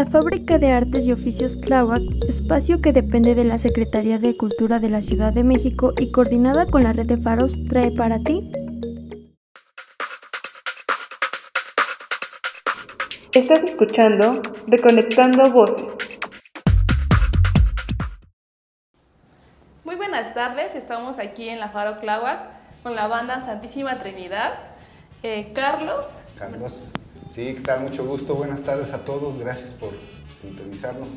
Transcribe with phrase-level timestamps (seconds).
[0.00, 4.78] La Fábrica de Artes y Oficios Tláhuac, espacio que depende de la Secretaría de Cultura
[4.78, 8.50] de la Ciudad de México y coordinada con la red de faros, trae para ti.
[13.34, 15.84] Estás escuchando Reconectando Voces.
[19.84, 22.40] Muy buenas tardes, estamos aquí en la Faro Tláhuac
[22.82, 24.54] con la banda Santísima Trinidad.
[25.22, 26.06] Eh, Carlos.
[26.38, 26.90] Carlos.
[27.30, 27.82] Sí, ¿qué tal?
[27.82, 28.34] Mucho gusto.
[28.34, 29.38] Buenas tardes a todos.
[29.38, 29.90] Gracias por
[30.40, 31.10] sintonizarnos.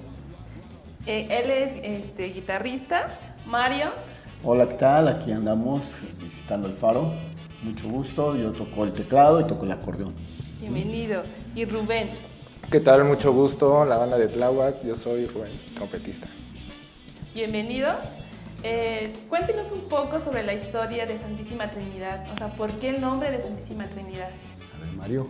[1.08, 3.08] Eh, él es este, guitarrista.
[3.48, 3.88] Mario.
[4.44, 5.08] Hola, ¿qué tal?
[5.08, 5.89] Aquí andamos
[6.23, 7.13] visitando el faro.
[7.63, 8.36] Mucho gusto.
[8.36, 10.13] Yo toco el teclado y toco el acordeón.
[10.62, 11.23] Bienvenido.
[11.55, 12.12] Y Rubén.
[12.70, 13.05] ¿Qué tal?
[13.05, 13.84] Mucho gusto.
[13.84, 14.84] La banda de Tláhuac.
[14.84, 16.27] Yo soy Rubén, trompetista.
[17.34, 18.05] Bienvenidos.
[18.61, 22.23] Eh, cuéntenos un poco sobre la historia de Santísima Trinidad.
[22.31, 24.30] O sea, ¿por qué el nombre de Santísima Trinidad?
[24.30, 25.27] A ver, Mario.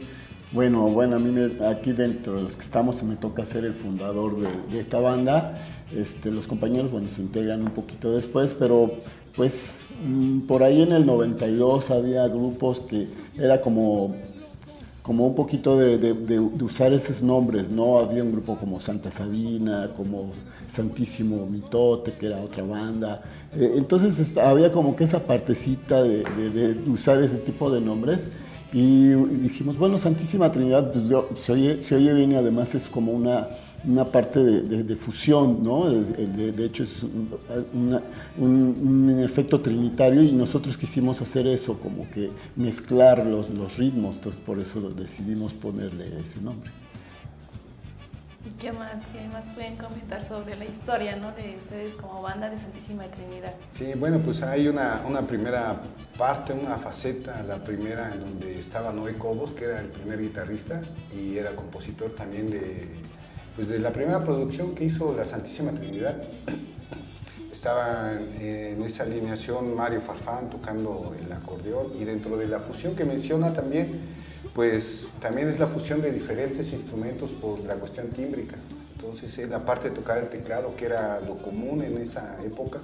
[0.52, 3.74] Bueno, bueno, a mí me, aquí dentro de los que estamos me toca ser el
[3.74, 5.58] fundador de, esta banda.
[5.96, 8.92] Este, los compañeros, bueno, se integran un poquito después, pero
[9.36, 14.16] pues mm, por ahí en el 92 había grupos que era como,
[15.02, 17.98] como un poquito de, usar esos nombres, ¿no?
[17.98, 20.30] Había un grupo como Santa Sabina, como
[20.67, 23.23] Santísimo Mitote, que era otra banda.
[23.56, 28.28] Eh, entonces había como que esa partecita de usar ese tipo de nombres.
[28.74, 31.06] Y dijimos, bueno, Santísima Trinidad, pues
[31.40, 31.52] se,
[31.96, 33.48] oye, bien y además es como una,
[33.86, 35.92] una parte de, fusión, ¿no?
[35.92, 38.00] De, hecho es un,
[38.40, 44.42] un, efecto trinitario y nosotros quisimos hacer eso, como que mezclar los, los ritmos, entonces
[44.44, 46.72] por eso decidimos ponerle ese nombre.
[48.64, 51.33] ¿Qué más, ¿Qué más pueden comentar sobre la historia ¿no?
[51.33, 53.55] de ustedes como banda de Santísima Trinidad?
[53.70, 55.81] Sí, bueno, pues hay una, una, primera
[56.17, 60.81] parte, una faceta, la primera en donde estaba Noé Cobos, que era el primer guitarrista
[61.14, 62.88] y era compositor también de,
[63.58, 66.16] pues de la primera producción que hizo la Santísima Trinidad.
[67.52, 73.04] Estaba en esa alineación Mario Farfán tocando el acordeón y dentro de la fusión que
[73.04, 74.13] menciona también
[74.53, 78.55] pues también es la fusión de diferentes instrumentos por la cuestión tímbrica.
[78.95, 82.80] Entonces, es la parte de tocar el teclado, que era lo común en esa época,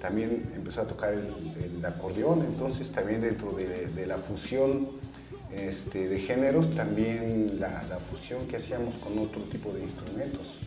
[0.00, 4.88] también empezó a tocar el, acordeón, entonces también dentro de, la fusión
[5.54, 10.58] este, de géneros, también la, fusión que hacíamos con otro tipo de instrumentos.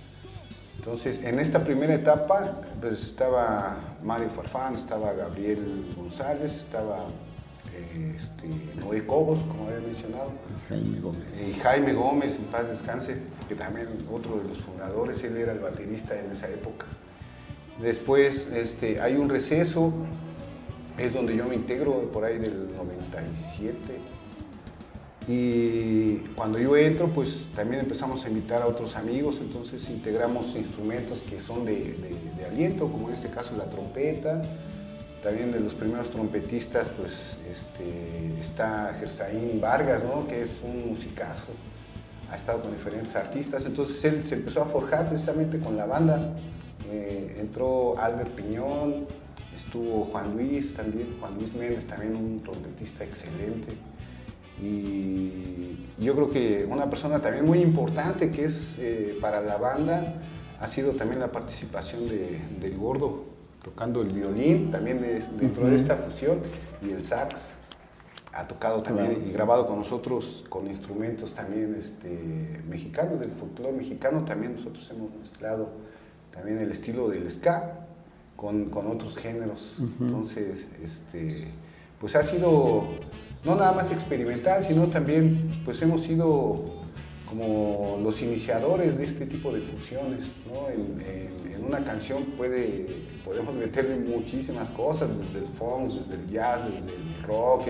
[0.77, 7.05] Entonces, en esta primera etapa, pues estaba Mario Farfán, estaba Gabriel González, estaba
[8.15, 8.47] este,
[8.79, 10.31] Noé Cobos, como había mencionado.
[10.69, 11.37] Jaime Gómez.
[11.47, 15.59] Y Jaime Gómez, en paz descanse, que también otro de los fundadores, él era el
[15.59, 16.85] baterista en esa época.
[17.81, 19.91] Después este, hay un receso,
[20.97, 23.75] es donde yo me integro por ahí del 97.
[25.27, 31.21] Y cuando yo entro, pues también empezamos a invitar a otros amigos, entonces integramos instrumentos
[31.21, 31.95] que son de
[32.49, 34.41] aliento, como en este caso la trompeta,
[35.21, 40.25] también de los primeros trompetistas, pues este, está Gersaín Vargas, ¿no?
[40.25, 41.53] que es un musicazo,
[42.31, 46.33] ha estado con diferentes artistas, entonces él se empezó a forjar precisamente con la banda.
[46.89, 49.05] Eh, entró Albert Piñón,
[49.55, 53.73] estuvo Juan Luis también, Juan Luis Méndez, también un trompetista excelente.
[54.61, 60.15] Y yo creo que una persona también muy importante que es eh, para la banda
[60.59, 63.30] ha sido también la participación de, del gordo,
[63.63, 65.01] tocando el violín, también
[65.39, 66.39] dentro de esta fusión,
[66.81, 67.55] y el sax.
[68.33, 74.23] Ha tocado también y grabado con nosotros con instrumentos también este, mexicanos, del folclore mexicano.
[74.23, 75.69] También nosotros hemos mezclado
[76.31, 77.87] también el estilo del ska
[78.37, 79.79] con, con otros géneros.
[79.99, 81.51] Entonces, este,
[81.99, 82.85] pues ha sido
[83.43, 86.80] no nada más experimental, sino también pues hemos sido
[87.31, 90.33] como los iniciadores de este tipo de fusiones.
[90.51, 90.69] ¿no?
[90.69, 92.87] en, una canción puede,
[93.23, 97.67] podemos meterle muchísimas cosas, desde el funk, desde el jazz, desde el rock.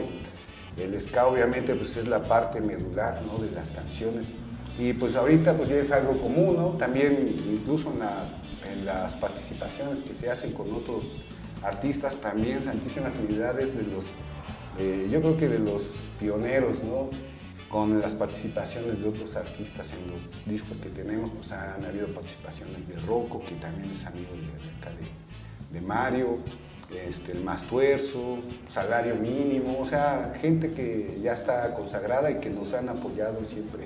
[0.78, 3.38] El, ska obviamente pues es la parte medular ¿no?
[3.44, 4.34] de las canciones.
[4.80, 6.70] Y pues ahorita pues ya es algo común, ¿no?
[6.70, 11.18] También incluso en, las participaciones que se hacen con otros
[11.62, 14.06] artistas, también Santísima Trinidad es de los,
[14.80, 15.84] eh, yo creo que de los
[16.20, 17.10] pioneros, ¿no?
[17.72, 22.86] Con las participaciones de otros artistas en los discos que tenemos, pues han habido participaciones
[22.88, 26.40] de Rocco, que también es amigo de, de, Mario,
[27.08, 32.50] este, el Más Tuerzo, Salario Mínimo, o sea, gente que ya está consagrada y que
[32.50, 33.84] nos han apoyado siempre.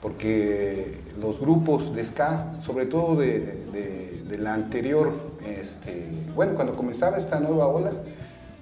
[0.00, 5.12] Porque los grupos de ska, sobre todo de, de la anterior,
[5.46, 7.92] este, bueno, cuando comenzaba esta nueva ola,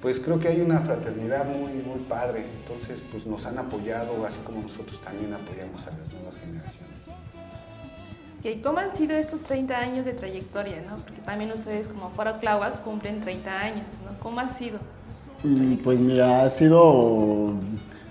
[0.01, 2.47] pues creo que hay una fraternidad muy, muy padre.
[2.63, 6.91] Entonces, pues nos han apoyado, así como nosotros también apoyamos a las nuevas generaciones.
[8.63, 10.83] ¿Cómo han sido estos 30 años de trayectoria?
[10.89, 10.97] ¿no?
[10.97, 13.87] Porque también ustedes como Foro Tláhuac cumplen 30 años.
[14.05, 14.19] ¿no?
[14.19, 14.79] ¿Cómo ha sido?
[15.45, 17.53] Mm, pues mira, ha sido,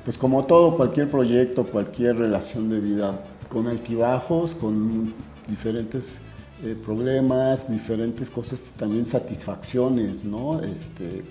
[0.06, 3.20] pues como todo, cualquier proyecto, cualquier relación de vida,
[3.50, 5.14] con altibajos, con
[5.48, 6.20] diferentes
[6.64, 10.62] eh, problemas, diferentes cosas, también satisfacciones, ¿no?
[10.62, 11.24] Este,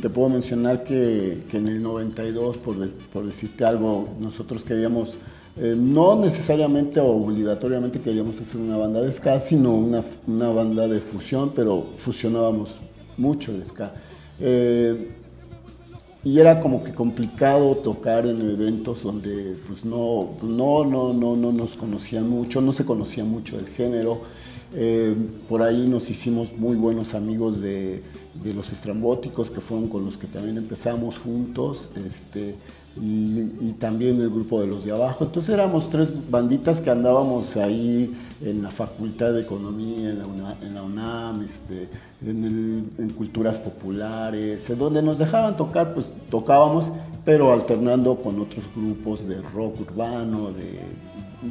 [0.00, 5.16] te puedo mencionar que, en el 92, por, por, decirte algo, nosotros queríamos,
[5.56, 10.86] eh, no necesariamente o obligatoriamente queríamos hacer una banda de ska, sino una, una banda
[10.86, 12.76] de fusión, pero fusionábamos
[13.16, 13.92] mucho de ska.
[14.38, 15.10] Eh,
[16.24, 21.50] y era como que complicado tocar en eventos donde pues no, no, no, no, no
[21.50, 24.20] nos conocían mucho, no se conocía mucho el género.
[24.74, 25.14] Eh,
[25.48, 28.02] por ahí nos hicimos muy buenos amigos de,
[28.54, 32.54] los estrambóticos, que fueron con los que también empezamos juntos, este,
[33.00, 35.24] y, y, también el grupo de los de abajo.
[35.24, 38.14] Entonces éramos tres banditas que andábamos ahí
[38.44, 41.88] en la Facultad de Economía, en la, UNAM, este,
[42.26, 46.90] en, culturas populares, donde nos dejaban tocar, pues tocábamos,
[47.24, 50.80] pero alternando con otros grupos de rock urbano, de,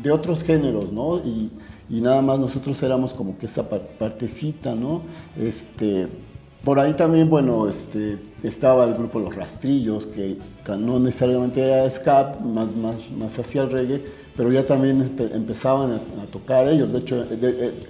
[0.01, 1.21] de otros géneros, ¿no?
[1.91, 5.01] Y, nada más nosotros éramos como que esa partecita, ¿no?
[5.39, 6.07] Este,
[6.63, 10.38] por ahí también, bueno, este, estaba el grupo Los Rastrillos, que
[10.77, 14.05] no necesariamente era ska, más, más, más hacia el reggae,
[14.38, 16.93] pero ya también empezaban a, tocar ellos.
[16.93, 17.25] De hecho,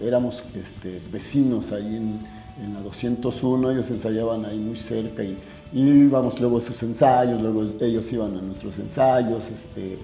[0.01, 2.19] éramos este, vecinos ahí en,
[2.63, 5.38] en, la 201, ellos ensayaban ahí muy cerca y,
[5.74, 9.50] íbamos luego a sus ensayos, luego ellos iban a nuestros ensayos.
[9.50, 9.97] Este,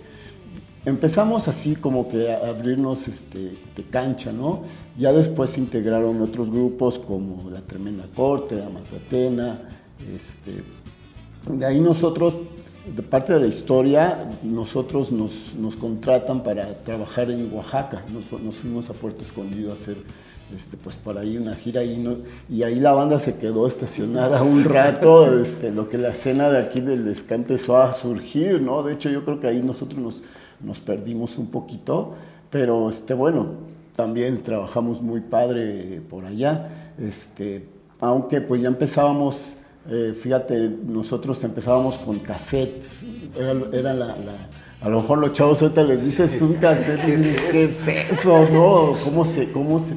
[0.87, 4.61] empezamos así como que a abrirnos este, de cancha, ¿no?
[4.97, 9.59] Ya después se integraron otros grupos como La Tremenda Corte, La Matatena,
[10.15, 10.63] este,
[11.49, 12.35] de ahí nosotros,
[12.95, 18.55] de parte de la historia, nosotros nos, nos contratan para trabajar en Oaxaca, nos, nos,
[18.55, 19.97] fuimos a Puerto Escondido a hacer
[20.55, 22.19] este, pues para ir una gira y, no,
[22.49, 26.59] y ahí la banda se quedó estacionada un rato, este, lo que la escena de
[26.59, 28.83] aquí del ska empezó a surgir, ¿no?
[28.83, 30.23] De hecho yo creo que ahí nosotros nos
[30.59, 32.13] nos perdimos un poquito,
[32.49, 33.47] pero este, bueno,
[33.95, 36.67] también trabajamos muy padre por allá,
[36.99, 37.67] este,
[37.99, 39.55] aunque pues ya empezábamos,
[39.89, 43.03] eh, fíjate, nosotros empezábamos con cassettes,
[43.35, 44.15] era, la,
[44.81, 47.03] a lo mejor los chavos ahorita les dices un cassette,
[47.51, 48.47] ¿qué es eso?
[48.51, 48.93] ¿no?
[49.03, 49.95] ¿Cómo se, cómo se,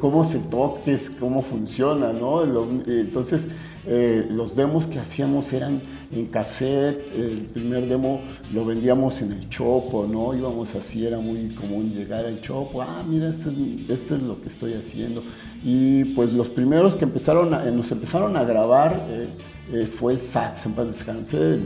[0.00, 2.42] cómo se toques, cómo funciona, ¿no?
[2.86, 3.46] Entonces,
[3.84, 5.80] eh, los demos que hacíamos eran
[6.12, 8.20] en cassette, el primer demo
[8.54, 10.34] lo vendíamos en el Chopo, ¿no?
[10.34, 14.74] Íbamos así, era muy común llegar al Chopo, ah, mira, esto es, lo que estoy
[14.74, 15.22] haciendo.
[15.64, 19.26] Y pues los primeros que empezaron nos empezaron a grabar eh,
[19.72, 21.58] eh, fue Sax, en paz descanse,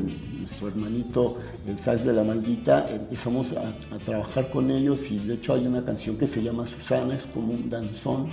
[0.46, 5.54] nuestro hermanito, el Sax de la Maldita, empezamos a, trabajar con ellos y de hecho
[5.54, 8.28] hay una canción que se llama Susana, es como un danzón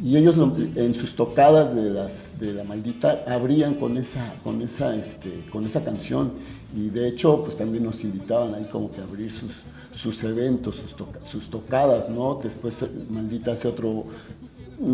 [0.00, 0.36] y ellos
[0.76, 5.66] en sus tocadas de, las, de la maldita abrían con esa, con, esa, este, con
[5.66, 6.34] esa canción
[6.76, 9.50] y de hecho pues también nos invitaban ahí como que a abrir sus,
[9.92, 10.94] sus eventos, sus,
[11.28, 12.38] sus tocadas, ¿no?
[12.40, 14.04] Después eh, maldita hace otro,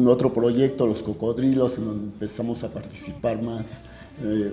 [0.07, 3.83] otro proyecto, Los Cocodrilos, en donde empezamos a participar más,
[4.23, 4.53] eh,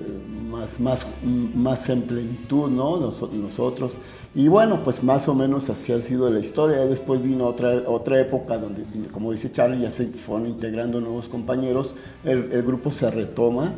[0.50, 2.98] más, más, más en plenitud, ¿no?
[2.98, 3.96] nosotros.
[4.34, 6.80] Y bueno, pues más o menos así ha sido la historia.
[6.86, 11.96] Después vino otra, otra época donde, como dice Charlie, ya se fueron integrando nuevos compañeros,
[12.24, 13.74] el, grupo se retoma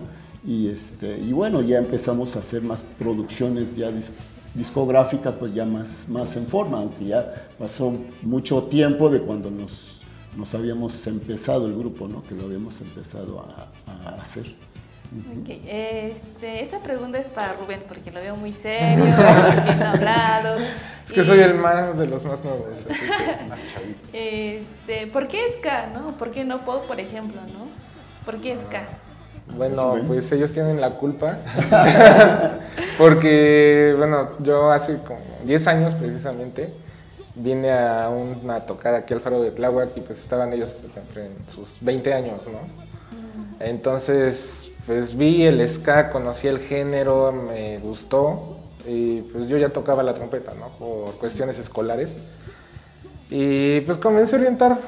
[0.45, 3.91] y, este, y bueno, ya empezamos a hacer más producciones ya
[4.53, 10.01] discográficas, pues ya más, más en forma, aunque ya pasó mucho tiempo de cuando nos,
[10.37, 12.23] nos habíamos empezado el grupo, ¿no?
[12.23, 14.45] que lo habíamos empezado a, a hacer.
[15.41, 15.61] Okay.
[15.67, 19.03] Este, esta pregunta es para Rubén porque lo veo muy serio,
[19.65, 20.57] bien hablado.
[21.05, 23.99] Es que soy el más de los más nuevos, así que más chavito.
[24.13, 26.17] Este, ¿Por qué ska, no?
[26.17, 27.67] ¿Por qué no pop, por ejemplo, no?
[28.25, 28.87] ¿Por qué ska?
[29.55, 31.37] Bueno, pues ellos tienen la culpa.
[32.97, 36.73] porque, bueno, yo hace como 10 años precisamente
[37.35, 41.77] vine a una tocada aquí al Faro de Tláhuac y pues estaban ellos en sus
[41.81, 42.59] 20 años, ¿no?
[43.59, 50.03] Entonces pues vi el ska, conocí el género, me gustó y pues yo ya tocaba
[50.03, 50.67] la trompeta, ¿no?
[50.77, 52.17] Por cuestiones escolares.
[53.29, 54.79] Y pues comencé a orientar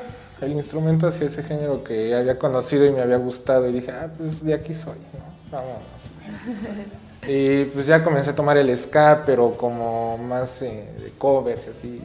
[0.42, 4.10] el instrumento hacia ese género que había conocido y me había gustado y dije, ah,
[4.18, 5.52] pues de aquí soy, ¿no?
[5.52, 6.75] Vámonos.
[7.28, 11.70] y pues ya comencé a tomar el ska, pero como más eh, de covers y
[11.70, 12.02] así.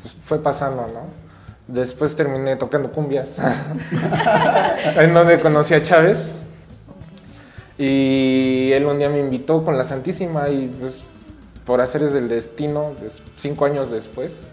[0.00, 1.20] pues fue pasando, ¿no?
[1.66, 3.38] Después terminé tocando cumbias,
[4.96, 6.39] en donde conocí a Chávez.
[7.82, 11.00] Y él un día me invitó con la Santísima y pues
[11.64, 12.92] por hacer es el destino,
[13.36, 14.48] cinco años después,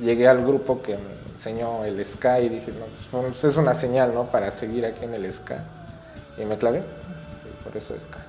[0.00, 3.74] llegué al grupo que me enseñó el ska y dije, no, pues, pues es una
[3.74, 4.30] señal, ¿no?
[4.30, 5.62] Para seguir aquí en el ska.
[6.40, 6.82] Y me clavé,
[7.62, 8.20] por eso ska.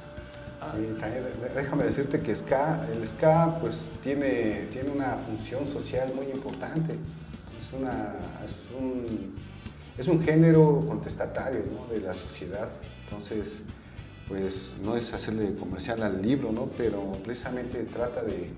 [0.66, 1.24] Sí, también,
[1.56, 6.92] déjame decirte que ska, el ska pues tiene, tiene una función social muy importante.
[6.94, 8.16] Es, una,
[8.46, 9.34] es, un,
[9.98, 12.68] es un género contestatario de la sociedad.
[13.06, 13.62] Entonces,
[14.28, 16.70] pues no es hacerle comercial al libro, ¿no?
[16.78, 18.50] pero precisamente trata de,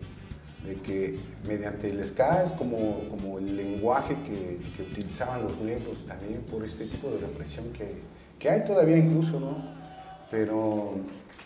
[0.83, 6.63] que mediante el ska es como, como el lenguaje que, utilizaban los negros también por
[6.63, 8.01] este tipo de represión que,
[8.38, 9.77] que hay todavía incluso, ¿no?
[10.29, 10.95] Pero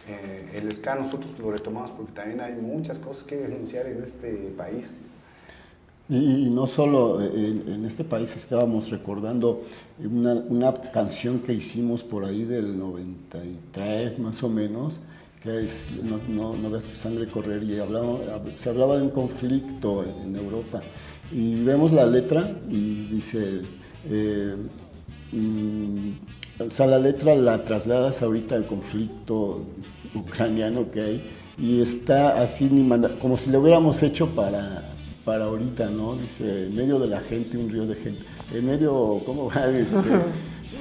[0.08, 4.32] eh, el ska nosotros lo retomamos porque también hay muchas cosas que denunciar en este
[4.58, 4.96] país.
[6.12, 9.62] Y, no solo en, en, este país, estábamos recordando
[10.04, 15.00] una, canción que hicimos por ahí del 93 más o menos,
[15.42, 15.88] que es
[16.28, 18.20] No, veas tu sangre correr, y hablaba,
[18.56, 20.82] se hablaba de un conflicto en, Europa.
[21.32, 23.62] Y vemos la letra y dice,
[24.10, 24.56] eh,
[25.32, 26.10] mm,
[26.68, 29.62] o sea, la letra la trasladas ahorita al conflicto
[30.14, 31.22] ucraniano que hay
[31.58, 32.70] y está así
[33.22, 34.91] como si lo hubiéramos hecho para,
[35.26, 36.16] para ahorita, ¿no?
[36.16, 38.24] Dice, en medio de la gente, un río de gente.
[38.54, 39.70] En medio, ¿cómo va?
[39.72, 40.00] Este,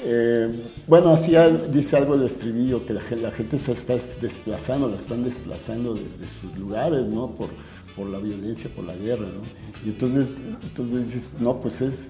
[0.04, 0.48] eh,
[0.86, 1.34] bueno, así
[1.70, 6.56] dice algo el estribillo, que la, gente se está desplazando, la están desplazando de, sus
[6.58, 7.28] lugares, ¿no?
[7.32, 7.48] Por,
[7.96, 9.42] por la violencia, por la guerra, ¿no?
[9.84, 12.08] Y entonces, entonces dices, no, pues es,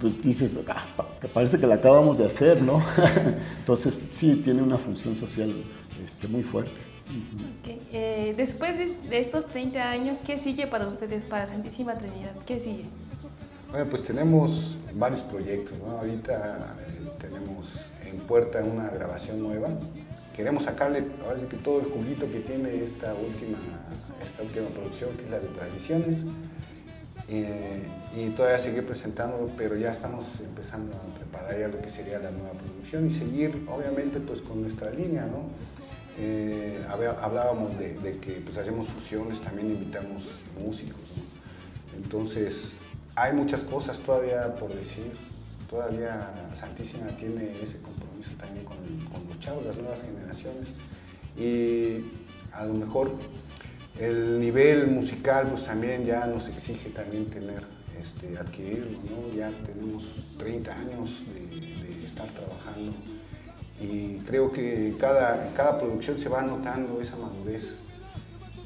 [0.00, 0.84] pues dices, ah,
[1.34, 2.82] parece que la acabamos de hacer, ¿no?
[3.58, 5.52] entonces sí, tiene una función social
[6.04, 6.92] este, muy fuerte.
[7.66, 12.34] Eh, después de, estos 30 años, ¿qué sigue para ustedes, para Santísima Trinidad?
[12.46, 12.84] ¿Qué sigue?
[13.70, 15.98] Bueno, pues tenemos varios proyectos, ¿no?
[15.98, 17.68] Ahorita eh, tenemos
[18.06, 19.68] en puerta una grabación nueva.
[20.36, 23.58] Queremos sacarle, sí que todo el juguito que tiene esta última,
[24.22, 26.24] esta última producción, que es la de Tradiciones.
[27.28, 27.82] Eh,
[28.14, 32.30] y todavía seguir presentando, pero ya estamos empezando a preparar ya lo que sería la
[32.30, 35.48] nueva producción y seguir, obviamente, pues con nuestra línea, ¿no?
[36.18, 40.24] Eh, hablábamos de, que pues hacemos fusiones, también invitamos
[40.58, 41.00] músicos.
[41.96, 42.74] Entonces,
[43.14, 45.12] hay muchas cosas todavía por decir.
[45.68, 48.76] Todavía Santísima tiene ese compromiso también con,
[49.10, 50.74] con los chavos, las nuevas generaciones.
[51.34, 52.04] Y
[52.52, 53.12] a lo mejor
[53.98, 57.62] el nivel musical pues también ya nos exige también tener,
[57.98, 59.34] este, adquirirlo, ¿no?
[59.34, 62.92] Ya tenemos 30 años de, de estar trabajando
[63.80, 67.78] y creo que cada, cada producción se va notando esa madurez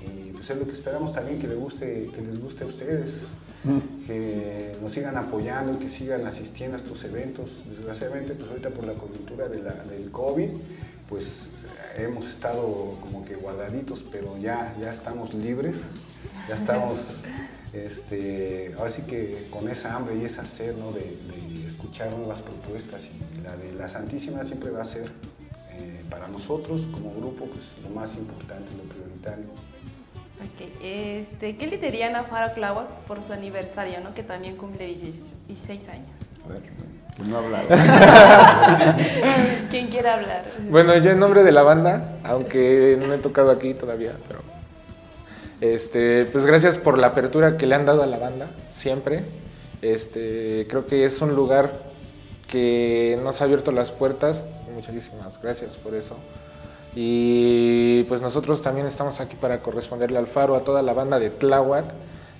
[0.06, 3.22] y pues es lo que esperamos también que les guste, que les guste a ustedes,
[3.64, 4.06] mm.
[4.06, 7.62] que nos sigan apoyando, que sigan asistiendo a estos eventos.
[7.68, 10.48] Desgraciadamente, pues ahorita por la coyuntura de la, del COVID,
[11.08, 11.48] pues
[11.96, 15.84] hemos estado como que guardaditos, pero ya, ya estamos libres,
[16.48, 17.24] ya estamos,
[17.84, 20.92] este, ahora sí que con esa hambre y esa sed ¿no?
[20.92, 25.10] de, de escuchar nuevas propuestas y la de la Santísima siempre va a ser
[25.72, 29.44] eh, para nosotros como grupo pues, lo más importante, lo prioritario.
[30.54, 31.20] Okay.
[31.20, 32.52] Este, ¿Qué le dirían a Faro
[33.06, 34.14] por su aniversario, ¿no?
[34.14, 36.08] que también cumple 16 años?
[36.44, 36.62] A ver,
[37.14, 37.64] ¿quién no hablar?
[39.70, 40.44] ¿Quién quiere hablar?
[40.70, 44.40] Bueno, yo en nombre de la banda, aunque no he tocado aquí todavía, pero
[45.60, 49.24] este, pues gracias por la apertura que le han dado a la banda, siempre.
[49.80, 51.72] Este, creo que es un lugar
[52.48, 54.46] que nos ha abierto las puertas.
[54.74, 56.16] Muchísimas gracias por eso.
[56.94, 61.30] Y pues nosotros también estamos aquí para corresponderle al Faro, a toda la banda de
[61.30, 61.84] Tláhuac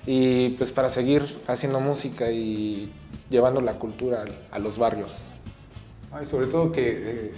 [0.05, 2.91] y pues para seguir haciendo música y
[3.29, 5.25] llevando la cultura a los barrios.
[6.21, 7.31] y sobre todo que eh,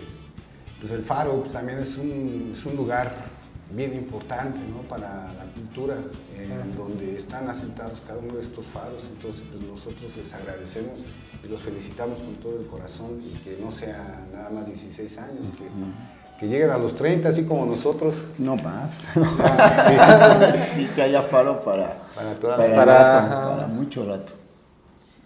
[0.79, 3.38] pues el Faro también es un lugar
[3.71, 4.81] bien importante ¿no?
[4.87, 5.95] para la cultura,
[6.37, 10.99] en donde están asentados cada uno de estos faros, entonces pues, nosotros les agradecemos
[11.43, 15.47] y los felicitamos con todo el corazón y que no sea nada más 16 años,
[15.57, 15.67] que,
[16.39, 18.25] que lleguen a los 30 así como nosotros.
[18.37, 19.01] No más.
[20.73, 20.89] sí.
[20.95, 24.33] que haya faro para, para, toda para, para, para mucho rato.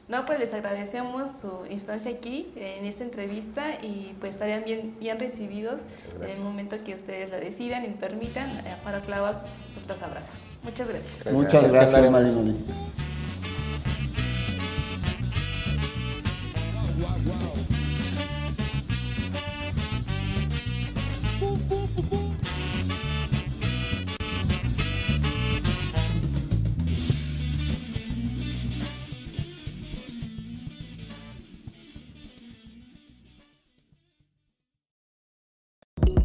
[0.10, 5.18] No, pues les agradecemos su instancia aquí en esta entrevista y pues estarían bien, bien
[5.18, 5.82] recibidos
[6.22, 8.50] en el momento que ustedes lo decidan y permitan.
[8.84, 9.44] Para Clava
[9.74, 10.34] pues los abraza.
[10.64, 11.20] Muchas gracias.
[11.20, 11.34] gracias.
[11.34, 12.56] Muchas gracias, Mali.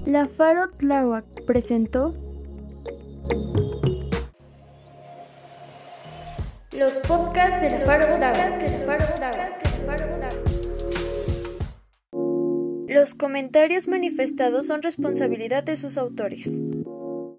[0.08, 2.08] La Faro Tláhuac presentó
[6.72, 8.16] Los podcasts de la Faro
[12.88, 16.58] Los comentarios manifestados son responsabilidad de sus autores.